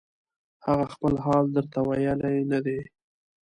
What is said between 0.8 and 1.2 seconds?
خپل